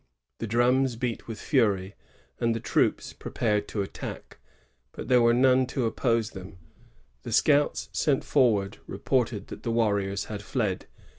[0.39, 1.93] The drums beat with fury,
[2.39, 4.39] and the troops prepared to attack;
[4.93, 6.57] but there were none to oppose them.
[7.21, 10.87] The scouts sent forward reported that the warriors had fled.